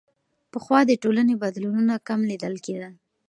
پخوا 0.51 0.79
د 0.87 0.91
ټولنې 1.03 1.35
بدلونونه 1.43 1.93
کم 2.07 2.19
لیدل 2.29 2.53
کېدل. 2.65 2.93